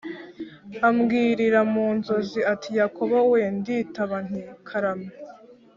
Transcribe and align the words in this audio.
ambwirira 0.87 1.59
mu 1.73 1.85
nzozi 1.97 2.39
ati 2.53 2.69
Yakobo 2.79 3.17
we 3.31 3.41
Nditaba 3.55 4.17
nti 4.27 4.41
karame 4.67 5.11